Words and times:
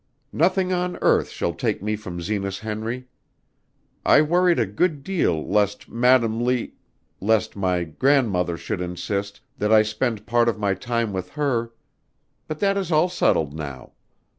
"Nothing 0.33 0.73
on 0.73 0.97
earth 1.03 1.29
shall 1.29 1.53
take 1.53 1.83
me 1.83 1.95
from 1.95 2.21
Zenas 2.21 2.57
Henry! 2.57 3.05
I 4.03 4.23
worried 4.23 4.57
a 4.57 4.65
good 4.65 5.03
deal 5.03 5.47
lest 5.47 5.89
Madam 5.89 6.41
L 6.41 6.65
lest 7.19 7.55
my 7.55 7.83
grandmother 7.83 8.57
should 8.57 8.81
insist 8.81 9.41
that 9.59 9.71
I 9.71 9.83
spend 9.83 10.25
part 10.25 10.49
of 10.49 10.57
my 10.57 10.73
time 10.73 11.13
with 11.13 11.29
her. 11.37 11.71
But 12.47 12.57
that 12.61 12.77
is 12.77 12.91
all 12.91 13.09
settled 13.09 13.53
now. 13.53 13.91